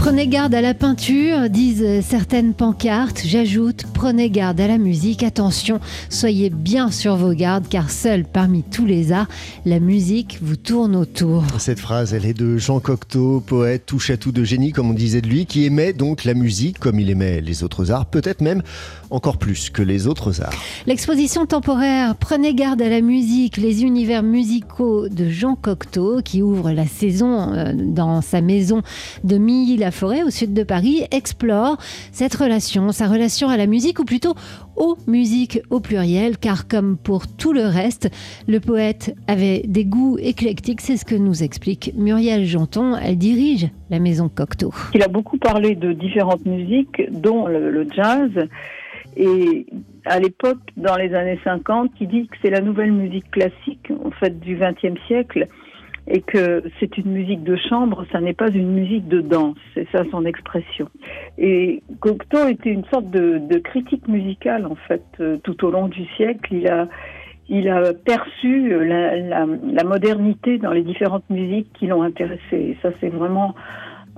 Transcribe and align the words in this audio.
Prenez 0.00 0.28
garde 0.28 0.54
à 0.54 0.62
la 0.62 0.72
peinture, 0.72 1.50
disent 1.50 2.00
certaines 2.00 2.54
pancartes. 2.54 3.20
J'ajoute, 3.22 3.84
prenez 3.92 4.30
garde 4.30 4.58
à 4.58 4.66
la 4.66 4.78
musique. 4.78 5.22
Attention, 5.22 5.78
soyez 6.08 6.48
bien 6.48 6.90
sur 6.90 7.16
vos 7.16 7.34
gardes, 7.34 7.68
car 7.68 7.90
seul 7.90 8.24
parmi 8.24 8.62
tous 8.62 8.86
les 8.86 9.12
arts, 9.12 9.28
la 9.66 9.78
musique 9.78 10.38
vous 10.40 10.56
tourne 10.56 10.96
autour. 10.96 11.44
Cette 11.58 11.80
phrase, 11.80 12.14
elle 12.14 12.24
est 12.24 12.32
de 12.32 12.56
Jean 12.56 12.80
Cocteau, 12.80 13.40
poète 13.46 13.84
touche 13.84 14.08
à 14.08 14.16
tout 14.16 14.32
de 14.32 14.42
génie, 14.42 14.72
comme 14.72 14.90
on 14.90 14.94
disait 14.94 15.20
de 15.20 15.28
lui, 15.28 15.44
qui 15.44 15.66
aimait 15.66 15.92
donc 15.92 16.24
la 16.24 16.32
musique 16.32 16.78
comme 16.78 16.98
il 16.98 17.10
aimait 17.10 17.42
les 17.42 17.62
autres 17.62 17.92
arts, 17.92 18.06
peut-être 18.06 18.40
même 18.40 18.62
encore 19.10 19.36
plus 19.36 19.68
que 19.68 19.82
les 19.82 20.06
autres 20.06 20.40
arts. 20.40 20.54
L'exposition 20.86 21.44
temporaire 21.44 22.16
Prenez 22.16 22.54
garde 22.54 22.80
à 22.80 22.88
la 22.88 23.00
musique, 23.00 23.58
les 23.58 23.82
univers 23.82 24.22
musicaux 24.22 25.08
de 25.08 25.28
Jean 25.28 25.56
Cocteau, 25.56 26.22
qui 26.22 26.42
ouvre 26.42 26.70
la 26.70 26.86
saison 26.86 27.52
euh, 27.52 27.74
dans 27.74 28.22
sa 28.22 28.40
maison 28.40 28.82
de 29.24 29.36
Milly-la-Forêt 29.90 30.22
au 30.22 30.30
sud 30.30 30.54
de 30.54 30.62
Paris, 30.62 31.04
explore 31.10 31.76
cette 32.12 32.34
relation, 32.34 32.92
sa 32.92 33.08
relation 33.08 33.48
à 33.48 33.56
la 33.56 33.66
musique, 33.66 33.98
ou 33.98 34.04
plutôt 34.04 34.34
aux 34.76 34.96
musiques 35.06 35.60
au 35.70 35.80
pluriel, 35.80 36.38
car 36.38 36.68
comme 36.68 36.96
pour 36.96 37.26
tout 37.26 37.52
le 37.52 37.66
reste, 37.66 38.10
le 38.48 38.60
poète 38.60 39.14
avait 39.26 39.62
des 39.66 39.84
goûts 39.84 40.16
éclectiques, 40.18 40.80
c'est 40.80 40.96
ce 40.96 41.04
que 41.04 41.14
nous 41.14 41.42
explique 41.42 41.92
Muriel 41.96 42.44
Janton, 42.44 42.96
elle 42.96 43.18
dirige 43.18 43.68
la 43.90 43.98
maison 43.98 44.28
Cocteau. 44.28 44.72
Il 44.94 45.02
a 45.02 45.08
beaucoup 45.08 45.38
parlé 45.38 45.74
de 45.74 45.92
différentes 45.92 46.46
musiques, 46.46 47.02
dont 47.10 47.46
le, 47.46 47.70
le 47.70 47.86
jazz. 47.90 48.30
Et 49.16 49.66
à 50.06 50.20
l'époque, 50.20 50.60
dans 50.76 50.96
les 50.96 51.14
années 51.14 51.38
50, 51.42 51.90
il 52.00 52.08
dit 52.08 52.28
que 52.28 52.36
c'est 52.40 52.50
la 52.50 52.60
nouvelle 52.60 52.92
musique 52.92 53.30
classique, 53.30 53.90
en 54.04 54.10
fait, 54.12 54.38
du 54.38 54.56
XXe 54.56 54.98
siècle, 55.08 55.46
et 56.10 56.22
que 56.22 56.64
c'est 56.80 56.98
une 56.98 57.12
musique 57.12 57.44
de 57.44 57.56
chambre, 57.56 58.04
ça 58.10 58.20
n'est 58.20 58.34
pas 58.34 58.50
une 58.50 58.72
musique 58.72 59.06
de 59.06 59.20
danse, 59.20 59.56
c'est 59.74 59.86
ça 59.92 60.02
son 60.10 60.24
expression. 60.24 60.88
Et 61.38 61.82
Cocteau 62.00 62.48
était 62.48 62.70
une 62.70 62.84
sorte 62.86 63.08
de, 63.10 63.58
critique 63.58 64.08
musicale, 64.08 64.66
en 64.66 64.74
fait, 64.74 65.04
euh, 65.20 65.36
tout 65.44 65.64
au 65.64 65.70
long 65.70 65.86
du 65.86 66.04
siècle. 66.16 66.52
Il 66.52 66.68
a, 66.68 66.88
il 67.48 67.68
a 67.68 67.94
perçu 67.94 68.70
la, 68.84 69.16
la, 69.16 69.84
modernité 69.84 70.58
dans 70.58 70.72
les 70.72 70.82
différentes 70.82 71.28
musiques 71.30 71.72
qui 71.74 71.86
l'ont 71.86 72.02
intéressé. 72.02 72.56
Et 72.56 72.76
ça, 72.82 72.90
c'est 73.00 73.10
vraiment 73.10 73.54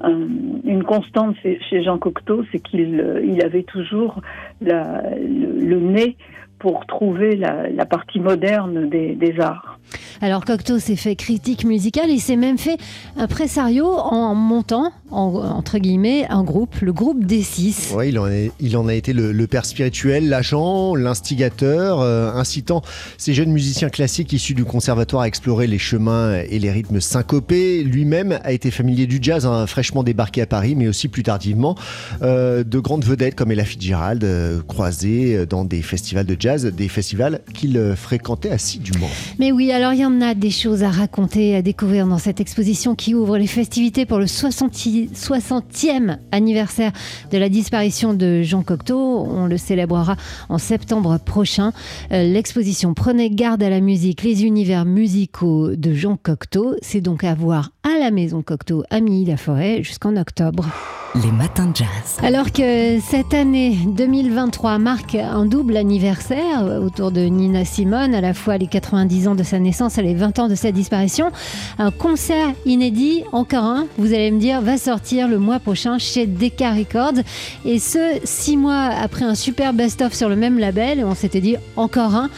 un, 0.02 0.28
une 0.64 0.84
constante 0.84 1.36
chez 1.42 1.82
Jean 1.82 1.98
Cocteau, 1.98 2.42
c'est 2.52 2.60
qu'il 2.60 3.00
euh, 3.00 3.20
il 3.22 3.42
avait 3.44 3.64
toujours 3.64 4.22
le, 4.62 5.78
nez 5.78 6.16
pour 6.58 6.86
trouver 6.86 7.36
la, 7.36 7.84
partie 7.84 8.20
moderne 8.20 8.88
des 8.88 9.40
arts. 9.40 9.71
Alors 10.20 10.44
Cocteau 10.44 10.78
s'est 10.78 10.96
fait 10.96 11.16
critique 11.16 11.64
musicale, 11.64 12.10
il 12.10 12.20
s'est 12.20 12.36
même 12.36 12.58
fait 12.58 12.78
un 13.16 13.26
pressario 13.26 13.86
en 13.86 14.34
montant, 14.34 14.92
en, 15.12 15.34
entre 15.34 15.78
guillemets, 15.78 16.26
un 16.28 16.42
groupe, 16.42 16.76
le 16.80 16.92
groupe 16.92 17.24
D6. 17.24 17.94
Oui, 17.94 18.08
il 18.08 18.18
en, 18.18 18.28
est, 18.28 18.50
il 18.60 18.76
en 18.76 18.88
a 18.88 18.94
été 18.94 19.12
le, 19.12 19.32
le 19.32 19.46
père 19.46 19.64
spirituel, 19.64 20.28
l'agent, 20.28 20.94
l'instigateur, 20.94 22.00
euh, 22.00 22.32
incitant 22.32 22.82
ces 23.18 23.34
jeunes 23.34 23.52
musiciens 23.52 23.90
classiques 23.90 24.32
issus 24.32 24.54
du 24.54 24.64
conservatoire 24.64 25.22
à 25.22 25.28
explorer 25.28 25.66
les 25.66 25.78
chemins 25.78 26.40
et 26.48 26.58
les 26.58 26.70
rythmes 26.70 27.00
syncopés. 27.00 27.82
Lui-même 27.84 28.38
a 28.42 28.52
été 28.52 28.70
familier 28.70 29.06
du 29.06 29.18
jazz, 29.20 29.46
hein, 29.46 29.66
fraîchement 29.66 30.02
débarqué 30.02 30.42
à 30.42 30.46
Paris, 30.46 30.74
mais 30.74 30.88
aussi 30.88 31.08
plus 31.08 31.22
tardivement. 31.22 31.76
Euh, 32.22 32.64
de 32.64 32.78
grandes 32.78 33.04
vedettes 33.04 33.34
comme 33.34 33.52
Ella 33.52 33.64
Fitzgerald, 33.64 34.24
euh, 34.24 34.60
croisées 34.66 35.46
dans 35.46 35.64
des 35.64 35.82
festivals 35.82 36.26
de 36.26 36.36
jazz, 36.38 36.64
des 36.64 36.88
festivals 36.88 37.40
qu'il 37.54 37.94
fréquentait 37.96 38.50
assidûment. 38.50 39.08
Mais 39.38 39.52
oui, 39.52 39.72
alors 39.72 39.92
il 39.92 40.00
y 40.00 40.06
en 40.06 40.20
a 40.20 40.34
des 40.34 40.50
choses 40.50 40.82
à 40.82 40.90
raconter, 40.90 41.54
à 41.56 41.62
découvrir 41.62 42.06
dans 42.06 42.18
cette 42.18 42.40
exposition 42.40 42.94
qui 42.94 43.14
ouvre 43.14 43.38
les 43.38 43.46
festivités 43.46 44.06
pour 44.06 44.18
le 44.18 44.26
60, 44.26 44.72
60e 45.06 46.18
anniversaire 46.32 46.92
de 47.30 47.38
la 47.38 47.48
disparition 47.48 48.14
de 48.14 48.42
Jean 48.42 48.62
Cocteau. 48.62 49.26
On 49.28 49.46
le 49.46 49.56
célébrera 49.56 50.16
en 50.48 50.58
septembre 50.58 51.18
prochain. 51.18 51.72
Euh, 52.12 52.22
L'exposition 52.24 52.94
Prenez 52.94 53.30
garde 53.30 53.62
à 53.62 53.70
la 53.70 53.80
musique, 53.80 54.22
les 54.22 54.44
univers 54.44 54.84
musicaux 54.84 55.74
de 55.74 55.92
Jean 55.92 56.16
Cocteau, 56.16 56.76
c'est 56.82 57.00
donc 57.00 57.24
à 57.24 57.34
voir 57.34 57.70
à 57.82 57.98
la 57.98 58.10
Maison 58.10 58.42
Cocteau 58.42 58.84
à 58.90 59.00
Milly-la-Forêt 59.00 59.82
jusqu'en 59.82 60.16
octobre. 60.16 60.66
Les 61.14 61.30
matins 61.30 61.66
de 61.66 61.76
jazz. 61.76 62.16
Alors 62.22 62.52
que 62.52 62.98
cette 63.00 63.34
année 63.34 63.76
2023 63.86 64.78
marque 64.78 65.14
un 65.14 65.44
double 65.44 65.76
anniversaire 65.76 66.64
autour 66.82 67.10
de 67.10 67.20
Nina 67.20 67.66
Simone, 67.66 68.14
à 68.14 68.22
la 68.22 68.32
fois 68.32 68.56
les 68.56 68.66
90 68.66 69.28
ans 69.28 69.34
de 69.34 69.42
sa 69.42 69.58
naissance 69.58 69.98
et 69.98 70.02
les 70.02 70.14
20 70.14 70.38
ans 70.38 70.48
de 70.48 70.54
sa 70.54 70.72
disparition, 70.72 71.30
un 71.78 71.90
concert 71.90 72.54
inédit, 72.64 73.24
encore 73.32 73.64
un, 73.64 73.86
vous 73.98 74.14
allez 74.14 74.30
me 74.30 74.38
dire, 74.38 74.62
va 74.62 74.78
sortir 74.78 75.28
le 75.28 75.38
mois 75.38 75.58
prochain 75.58 75.98
chez 75.98 76.26
Decca 76.26 76.72
Records. 76.72 77.22
Et 77.66 77.78
ce, 77.78 78.18
six 78.24 78.56
mois 78.56 78.84
après 78.84 79.26
un 79.26 79.34
super 79.34 79.74
best-of 79.74 80.14
sur 80.14 80.30
le 80.30 80.36
même 80.36 80.58
label, 80.58 81.04
on 81.04 81.14
s'était 81.14 81.42
dit 81.42 81.56
encore 81.76 82.14
un. 82.14 82.30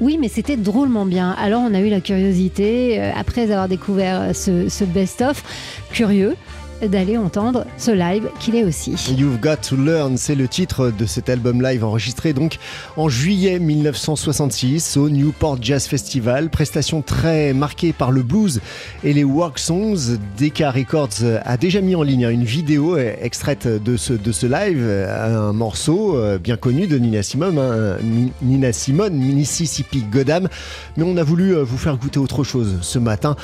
Oui, 0.00 0.18
mais 0.20 0.28
c'était 0.28 0.56
drôlement 0.56 1.06
bien. 1.06 1.30
Alors 1.38 1.62
on 1.62 1.72
a 1.72 1.78
eu 1.78 1.90
la 1.90 2.00
curiosité, 2.00 3.00
euh, 3.00 3.12
après 3.16 3.52
avoir 3.52 3.68
découvert 3.68 4.34
ce, 4.34 4.68
ce 4.68 4.84
best-of, 4.84 5.44
curieux 5.92 6.34
d'aller 6.82 7.16
entendre 7.16 7.64
ce 7.78 7.90
live 7.90 8.28
qu'il 8.40 8.54
est 8.56 8.64
aussi. 8.64 8.94
You've 9.16 9.40
Got 9.40 9.56
to 9.68 9.76
Learn, 9.76 10.16
c'est 10.16 10.34
le 10.34 10.48
titre 10.48 10.90
de 10.90 11.06
cet 11.06 11.28
album 11.28 11.62
live 11.62 11.84
enregistré 11.84 12.32
donc 12.32 12.58
en 12.96 13.08
juillet 13.08 13.58
1966 13.58 14.96
au 14.96 15.08
Newport 15.08 15.58
Jazz 15.60 15.86
Festival. 15.86 16.50
Prestation 16.50 17.02
très 17.02 17.52
marquée 17.52 17.92
par 17.92 18.10
le 18.10 18.22
blues 18.22 18.60
et 19.04 19.12
les 19.12 19.24
work 19.24 19.58
songs. 19.58 20.18
Decca 20.38 20.70
Records 20.70 21.24
a 21.44 21.56
déjà 21.56 21.80
mis 21.80 21.94
en 21.94 22.02
ligne 22.02 22.28
une 22.30 22.44
vidéo 22.44 22.96
extraite 22.96 23.66
de 23.66 23.96
ce, 23.96 24.12
de 24.12 24.32
ce 24.32 24.46
live, 24.46 24.84
un 25.08 25.52
morceau 25.52 26.18
bien 26.38 26.56
connu 26.56 26.86
de 26.86 26.98
Nina 26.98 27.22
Simone, 27.22 27.58
hein, 27.58 27.96
Nina 28.42 28.72
Simone, 28.72 29.14
Mississippi 29.14 30.04
Goddam. 30.10 30.48
Mais 30.96 31.04
on 31.04 31.16
a 31.16 31.22
voulu 31.22 31.54
vous 31.54 31.78
faire 31.78 31.96
goûter 31.96 32.18
autre 32.18 32.44
chose 32.44 32.78
ce 32.80 32.98
matin. 32.98 33.36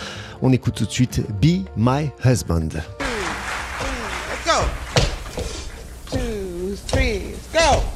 On 0.42 0.52
écoute 0.52 0.74
tout 0.74 0.86
de 0.86 0.90
suite 0.90 1.22
Be 1.40 1.64
My 1.76 2.10
Husband. 2.24 2.68
Please 6.92 7.38
go. 7.54 7.91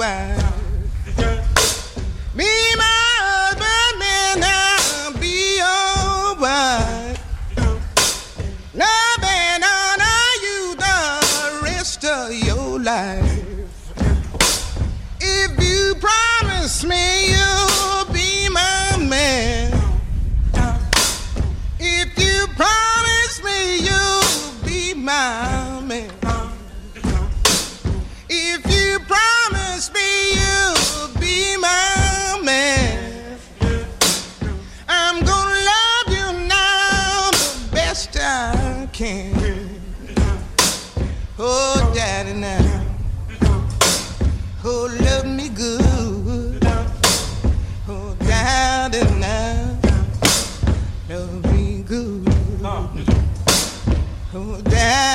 why. 0.00 0.39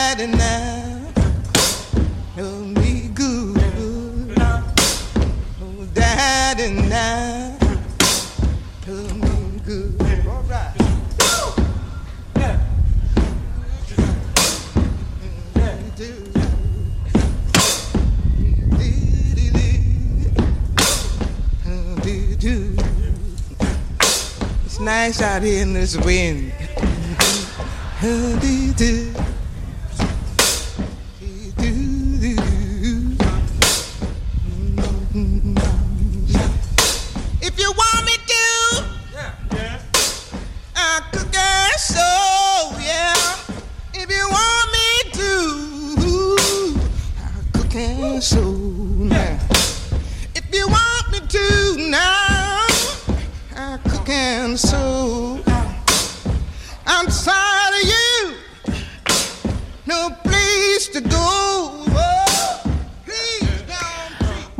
Daddy, 0.06 0.28
now. 0.28 1.02
Love 2.38 2.68
me 2.78 3.10
good. 3.16 3.56
Friday 5.96 6.72
night. 6.88 7.58
Feeling 8.82 9.62
good. 9.66 10.28
All 10.28 10.44
right. 10.44 10.74
It's 24.66 24.80
nice 24.80 25.22
out 25.22 25.42
here 25.42 25.64
in 25.64 25.74
this 25.74 25.98
wind. 25.98 26.52
If 37.48 37.60
you 37.60 37.72
want 37.72 38.06
me 38.08 38.18
to, 38.32 38.46
I 40.76 41.02
cook 41.12 41.36
and 41.36 41.80
sew, 41.80 42.72
yeah. 42.82 43.14
If 43.94 44.10
you 44.10 44.28
want 44.32 44.72
me 44.74 45.12
to, 45.14 45.30
I 47.20 47.44
cook 47.54 47.76
and 47.76 48.24
sew 48.24 48.52
now. 48.52 49.38
If 50.34 50.46
you 50.52 50.68
want 50.68 51.12
me 51.12 51.20
to 51.20 51.90
now, 51.92 52.66
I 53.56 53.80
cook 53.90 54.10
and 54.10 54.60
sew. 54.60 54.95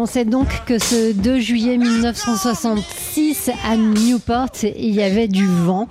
On 0.06 0.08
sait 0.08 0.24
donc 0.24 0.48
que 0.68 0.78
ce 0.78 1.14
2 1.14 1.40
juillet 1.40 1.78
1966 1.80 3.50
à 3.68 3.76
Newport, 3.76 4.52
il 4.62 4.94
y 4.94 5.02
avait 5.02 5.28
du 5.28 5.48
vent. 5.48 5.88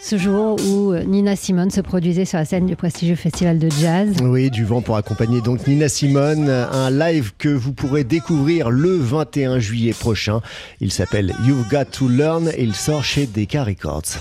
Ce 0.00 0.16
jour 0.16 0.56
où 0.66 0.94
Nina 0.94 1.36
Simone 1.36 1.70
se 1.70 1.82
produisait 1.82 2.24
sur 2.24 2.38
la 2.38 2.46
scène 2.46 2.64
du 2.64 2.76
prestigieux 2.76 3.14
festival 3.14 3.58
de 3.58 3.68
jazz. 3.70 4.16
Oui, 4.22 4.50
du 4.50 4.64
vent 4.64 4.80
pour 4.80 4.96
accompagner 4.96 5.42
donc 5.42 5.66
Nina 5.66 5.90
Simone, 5.90 6.48
un 6.48 6.90
live 6.90 7.32
que 7.36 7.50
vous 7.50 7.74
pourrez 7.74 8.04
découvrir 8.04 8.70
le 8.70 8.96
21 8.96 9.58
juillet 9.58 9.92
prochain. 9.92 10.40
Il 10.80 10.90
s'appelle 10.90 11.34
You've 11.44 11.68
Got 11.68 11.84
to 11.92 12.08
Learn 12.08 12.48
et 12.56 12.62
il 12.62 12.74
sort 12.74 13.04
chez 13.04 13.26
Decca 13.26 13.64
Records. 13.64 14.16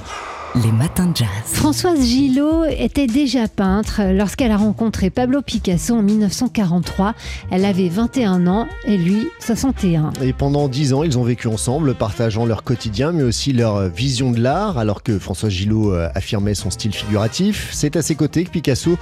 Les 0.55 0.71
matins 0.73 1.07
de 1.07 1.15
jazz. 1.15 1.27
Françoise 1.45 2.01
Gillot 2.01 2.65
était 2.65 3.07
déjà 3.07 3.47
peintre 3.47 4.01
lorsqu'elle 4.11 4.51
a 4.51 4.57
rencontré 4.57 5.09
Pablo 5.09 5.41
Picasso 5.41 5.95
en 5.95 6.01
1943. 6.03 7.13
Elle 7.51 7.63
avait 7.63 7.87
21 7.87 8.47
ans 8.47 8.67
et 8.85 8.97
lui 8.97 9.29
61. 9.39 10.11
Et 10.21 10.33
pendant 10.33 10.67
dix 10.67 10.91
ans, 10.91 11.03
ils 11.03 11.17
ont 11.17 11.23
vécu 11.23 11.47
ensemble, 11.47 11.93
partageant 11.95 12.45
leur 12.45 12.65
quotidien, 12.65 13.13
mais 13.13 13.23
aussi 13.23 13.53
leur 13.53 13.87
vision 13.87 14.31
de 14.31 14.41
l'art, 14.41 14.77
alors 14.77 15.03
que 15.03 15.19
François 15.19 15.47
Gillot 15.47 15.93
euh, 15.93 16.09
affirmait 16.15 16.53
son 16.53 16.69
style 16.69 16.93
figuratif. 16.93 17.69
C'est 17.71 17.95
à 17.95 18.01
ses 18.01 18.15
côtés 18.15 18.43
que 18.43 18.49
Picasso 18.49 18.97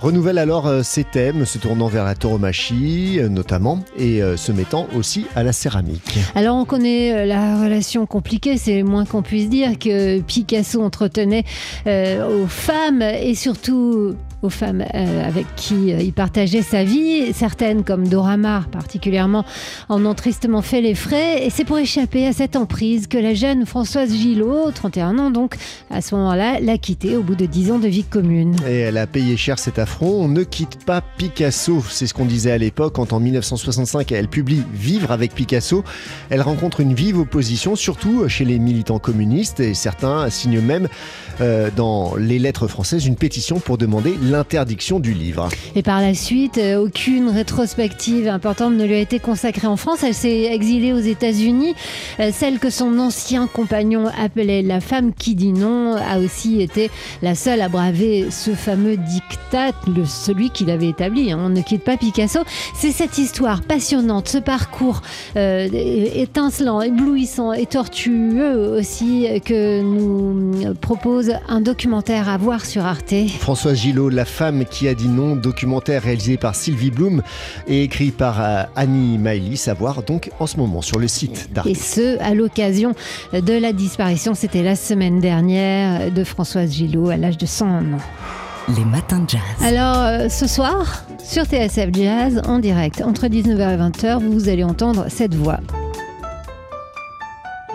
renouvelle 0.00 0.38
alors 0.38 0.66
euh, 0.66 0.82
ses 0.82 1.04
thèmes, 1.04 1.44
se 1.44 1.58
tournant 1.58 1.88
vers 1.88 2.04
la 2.04 2.14
tauromachie 2.14 3.18
euh, 3.18 3.28
notamment, 3.28 3.84
et 3.98 4.22
euh, 4.22 4.36
se 4.36 4.52
mettant 4.52 4.86
aussi 4.96 5.26
à 5.34 5.42
la 5.42 5.52
céramique. 5.52 6.18
Alors 6.34 6.56
on 6.56 6.64
connaît 6.64 7.26
la 7.26 7.60
relation 7.62 8.06
compliquée, 8.06 8.56
c'est 8.56 8.78
le 8.78 8.84
moins 8.84 9.04
qu'on 9.04 9.22
puisse 9.22 9.48
dire 9.48 9.78
que 9.78 10.20
Picasso 10.20 10.82
entretenait 10.82 11.44
aux 11.86 12.46
femmes 12.46 13.02
et 13.02 13.34
surtout 13.34 14.14
aux 14.42 14.50
femmes 14.50 14.84
euh, 14.94 15.28
avec 15.28 15.46
qui 15.56 15.92
euh, 15.92 16.00
il 16.00 16.12
partageait 16.12 16.62
sa 16.62 16.84
vie. 16.84 17.32
Certaines, 17.32 17.84
comme 17.84 18.06
Dora 18.08 18.36
Maar 18.36 18.68
particulièrement, 18.68 19.44
en 19.88 20.04
ont 20.04 20.14
tristement 20.14 20.62
fait 20.62 20.80
les 20.80 20.94
frais. 20.94 21.44
Et 21.44 21.50
c'est 21.50 21.64
pour 21.64 21.78
échapper 21.78 22.26
à 22.26 22.32
cette 22.32 22.56
emprise 22.56 23.06
que 23.06 23.18
la 23.18 23.34
jeune 23.34 23.66
Françoise 23.66 24.12
Gillot, 24.12 24.70
31 24.70 25.18
ans 25.18 25.30
donc, 25.30 25.56
à 25.90 26.00
ce 26.00 26.14
moment-là, 26.14 26.60
l'a 26.60 26.78
quitté 26.78 27.16
au 27.16 27.22
bout 27.22 27.34
de 27.34 27.46
10 27.46 27.72
ans 27.72 27.78
de 27.78 27.88
vie 27.88 28.04
commune. 28.04 28.56
Et 28.68 28.78
elle 28.78 28.96
a 28.96 29.06
payé 29.06 29.36
cher 29.36 29.58
cet 29.58 29.78
affront. 29.78 30.24
On 30.24 30.28
ne 30.28 30.44
quitte 30.44 30.84
pas 30.84 31.00
Picasso, 31.00 31.82
c'est 31.88 32.06
ce 32.06 32.14
qu'on 32.14 32.24
disait 32.24 32.52
à 32.52 32.58
l'époque. 32.58 32.94
Quand 32.94 33.12
en 33.12 33.20
1965, 33.20 34.12
elle 34.12 34.28
publie 34.28 34.62
Vivre 34.72 35.10
avec 35.10 35.34
Picasso, 35.34 35.84
elle 36.30 36.42
rencontre 36.42 36.80
une 36.80 36.94
vive 36.94 37.18
opposition, 37.18 37.76
surtout 37.76 38.28
chez 38.28 38.44
les 38.44 38.58
militants 38.58 38.98
communistes. 38.98 39.60
Et 39.60 39.74
certains 39.74 40.30
signent 40.30 40.60
même 40.60 40.88
euh, 41.40 41.70
dans 41.74 42.16
les 42.16 42.38
lettres 42.38 42.68
françaises 42.68 43.06
une 43.06 43.16
pétition 43.16 43.60
pour 43.60 43.78
demander 43.78 44.16
l'interdiction 44.30 45.00
du 45.00 45.12
livre. 45.12 45.48
Et 45.74 45.82
par 45.82 46.00
la 46.00 46.14
suite, 46.14 46.58
euh, 46.58 46.76
aucune 46.82 47.28
rétrospective 47.28 48.28
importante 48.28 48.74
ne 48.74 48.84
lui 48.84 48.94
a 48.94 48.98
été 48.98 49.18
consacrée 49.18 49.66
en 49.66 49.76
France. 49.76 50.02
Elle 50.02 50.14
s'est 50.14 50.44
exilée 50.52 50.92
aux 50.92 50.98
États-Unis. 50.98 51.74
Euh, 52.20 52.30
celle 52.32 52.58
que 52.58 52.70
son 52.70 52.98
ancien 52.98 53.46
compagnon 53.46 54.06
appelait 54.20 54.62
la 54.62 54.80
femme 54.80 55.12
qui 55.12 55.34
dit 55.34 55.52
non 55.52 55.96
a 55.96 56.18
aussi 56.18 56.60
été 56.60 56.90
la 57.22 57.34
seule 57.34 57.60
à 57.60 57.68
braver 57.68 58.26
ce 58.30 58.52
fameux 58.52 58.96
diktat, 58.96 59.72
celui 60.06 60.50
qu'il 60.50 60.70
avait 60.70 60.88
établi. 60.88 61.32
hein. 61.32 61.38
On 61.40 61.48
ne 61.48 61.60
quitte 61.62 61.84
pas 61.84 61.96
Picasso. 61.96 62.40
C'est 62.74 62.92
cette 62.92 63.18
histoire 63.18 63.62
passionnante, 63.62 64.28
ce 64.28 64.38
parcours 64.38 65.02
euh, 65.36 65.68
étincelant, 66.14 66.80
éblouissant 66.82 67.52
et 67.52 67.66
tortueux 67.66 68.76
aussi 68.78 69.26
que 69.44 69.82
nous 69.82 70.74
propose 70.74 71.32
un 71.48 71.60
documentaire 71.60 72.28
à 72.28 72.36
voir 72.36 72.64
sur 72.64 72.84
Arte. 72.84 73.14
Françoise 73.38 73.78
Gillot, 73.78 74.08
La 74.18 74.24
femme 74.24 74.64
qui 74.64 74.88
a 74.88 74.94
dit 74.94 75.06
non, 75.06 75.36
documentaire 75.36 76.02
réalisé 76.02 76.38
par 76.38 76.56
Sylvie 76.56 76.90
Bloom 76.90 77.22
et 77.68 77.84
écrit 77.84 78.10
par 78.10 78.40
euh, 78.40 78.64
Annie 78.74 79.16
Maïlis, 79.16 79.66
à 79.68 79.74
voir 79.74 80.02
donc 80.02 80.32
en 80.40 80.48
ce 80.48 80.56
moment 80.56 80.82
sur 80.82 80.98
le 80.98 81.06
site 81.06 81.52
d'Arte. 81.52 81.68
Et 81.68 81.76
ce, 81.76 82.20
à 82.20 82.34
l'occasion 82.34 82.96
de 83.32 83.52
la 83.52 83.72
disparition, 83.72 84.34
c'était 84.34 84.64
la 84.64 84.74
semaine 84.74 85.20
dernière, 85.20 86.10
de 86.10 86.24
Françoise 86.24 86.72
Gillot 86.72 87.10
à 87.10 87.16
l'âge 87.16 87.38
de 87.38 87.46
101 87.46 87.92
ans. 87.92 87.98
Les 88.76 88.84
matins 88.84 89.20
de 89.20 89.28
jazz. 89.30 89.40
Alors, 89.62 89.98
euh, 89.98 90.28
ce 90.28 90.48
soir, 90.48 91.04
sur 91.22 91.44
TSF 91.44 91.90
Jazz, 91.92 92.42
en 92.44 92.58
direct, 92.58 93.00
entre 93.02 93.28
19h 93.28 93.72
et 93.72 93.76
20h, 93.76 94.18
vous 94.18 94.48
allez 94.48 94.64
entendre 94.64 95.06
cette 95.08 95.36
voix. 95.36 95.60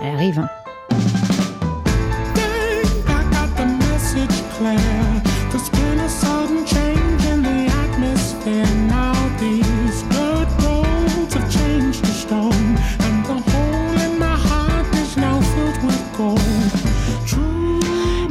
Elle 0.03 0.13
arrive. 0.13 0.39
hein. 0.39 0.49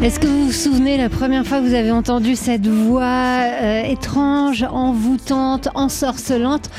Est-ce 0.02 0.18
que 0.18 0.26
vous 0.26 0.46
vous 0.46 0.52
souvenez 0.52 0.96
la 0.96 1.08
première 1.08 1.46
fois 1.46 1.60
que 1.60 1.64
vous 1.64 1.74
avez 1.74 1.92
entendu 1.92 2.34
cette 2.34 2.66
voix 2.66 3.04
euh, 3.04 3.84
étrange, 3.84 4.64
envoûtante, 4.64 5.68
ensorcelante? 5.76 6.70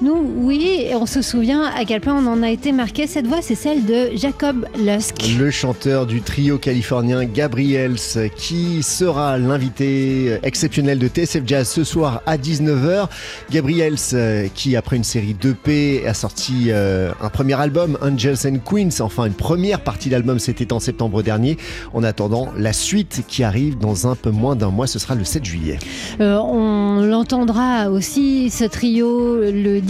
Nous, 0.00 0.32
oui, 0.36 0.84
et 0.86 0.94
on 0.94 1.06
se 1.06 1.22
souvient 1.22 1.64
à 1.64 1.84
quel 1.84 2.00
point 2.00 2.14
on 2.14 2.24
en 2.28 2.44
a 2.44 2.50
été 2.50 2.70
marqué. 2.70 3.08
Cette 3.08 3.26
voix, 3.26 3.42
c'est 3.42 3.56
celle 3.56 3.84
de 3.84 4.10
Jacob 4.14 4.64
Lusk. 4.78 5.36
Le 5.36 5.50
chanteur 5.50 6.06
du 6.06 6.22
trio 6.22 6.56
californien 6.56 7.24
Gabriels, 7.24 7.96
qui 8.36 8.84
sera 8.84 9.38
l'invité 9.38 10.38
exceptionnel 10.44 11.00
de 11.00 11.08
TSF 11.08 11.42
Jazz 11.44 11.68
ce 11.68 11.82
soir 11.82 12.22
à 12.26 12.36
19h. 12.36 13.08
Gabriels, 13.50 13.96
euh, 14.12 14.46
qui 14.54 14.76
après 14.76 14.94
une 14.94 15.02
série 15.02 15.34
d'EP 15.34 16.06
a 16.06 16.14
sorti 16.14 16.66
euh, 16.68 17.10
un 17.20 17.28
premier 17.28 17.60
album, 17.60 17.98
Angels 18.00 18.46
and 18.46 18.58
Queens, 18.64 19.00
enfin 19.00 19.24
une 19.24 19.32
première 19.32 19.80
partie 19.80 20.10
d'album, 20.10 20.38
c'était 20.38 20.72
en 20.72 20.78
septembre 20.78 21.24
dernier. 21.24 21.56
En 21.92 22.04
attendant 22.04 22.52
la 22.56 22.72
suite 22.72 23.24
qui 23.26 23.42
arrive 23.42 23.76
dans 23.78 24.06
un 24.06 24.14
peu 24.14 24.30
moins 24.30 24.54
d'un 24.54 24.70
mois, 24.70 24.86
ce 24.86 25.00
sera 25.00 25.16
le 25.16 25.24
7 25.24 25.44
juillet. 25.44 25.80
Euh, 26.20 26.38
on 26.38 27.00
l'entendra 27.04 27.90
aussi, 27.90 28.48
ce 28.50 28.62
trio, 28.62 29.38
le 29.40 29.80
18 29.80 29.87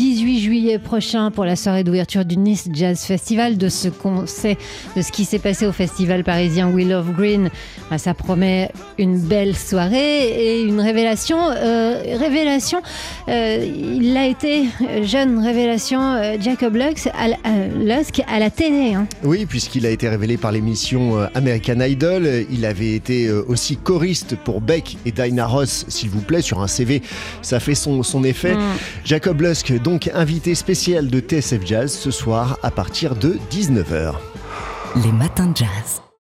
juillet 0.68 0.78
prochain 0.78 1.30
pour 1.30 1.46
la 1.46 1.56
soirée 1.56 1.82
d'ouverture 1.82 2.26
du 2.26 2.36
Nice 2.36 2.68
Jazz 2.70 3.00
Festival. 3.00 3.56
De 3.56 3.70
ce 3.70 3.88
qu'on 3.88 4.26
sait, 4.26 4.58
de 4.96 5.00
ce 5.02 5.10
qui 5.10 5.24
s'est 5.24 5.38
passé 5.38 5.66
au 5.66 5.72
festival 5.72 6.24
parisien 6.24 6.68
Will 6.70 6.92
of 6.92 7.06
Green, 7.16 7.48
bah, 7.90 7.96
ça 7.96 8.12
promet 8.12 8.70
une 8.98 9.18
belle 9.18 9.56
soirée 9.56 10.28
et 10.28 10.62
une 10.62 10.78
révélation. 10.80 11.38
euh, 11.40 12.02
révélation, 12.18 12.82
euh, 13.30 13.66
il 14.00 14.14
a 14.18 14.26
été 14.26 14.64
jeune 15.04 15.38
révélation 15.42 16.00
euh, 16.02 16.36
Jacob 16.38 16.76
Lusk 16.76 17.08
à, 17.18 17.28
la- 17.28 17.96
Lusk 17.96 18.20
à 18.28 18.38
la 18.38 18.50
télé. 18.50 18.92
hein. 18.94 19.06
Oui, 19.24 19.46
puisqu'il 19.46 19.86
a 19.86 19.90
été 19.90 20.06
révélé 20.08 20.36
par 20.36 20.52
l'émission 20.52 21.16
American 21.34 21.80
Idol. 21.80 22.28
Il 22.50 22.66
avait 22.66 22.92
été 22.92 23.30
aussi 23.30 23.76
choriste 23.78 24.36
pour 24.36 24.60
Beck 24.60 24.98
et 25.06 25.12
Dinah 25.12 25.46
Ross, 25.46 25.86
s'il 25.88 26.10
vous 26.10 26.20
plaît, 26.20 26.42
sur 26.42 26.60
un 26.60 26.66
CV. 26.66 27.00
Ça 27.40 27.58
fait 27.58 27.74
son, 27.74 28.02
son 28.02 28.22
effet. 28.22 28.54
Mm. 28.54 28.60
Jacob 29.06 29.40
Lusk, 29.40 29.72
donc 29.82 30.10
invité 30.14 30.54
spécial 30.58 31.08
de 31.08 31.20
TSF 31.20 31.64
Jazz 31.64 31.92
ce 31.92 32.10
soir 32.10 32.58
à 32.62 32.70
partir 32.70 33.14
de 33.14 33.38
19h. 33.50 34.14
Les 35.04 35.12
matins 35.12 35.46
de 35.46 35.56
jazz. 35.56 36.07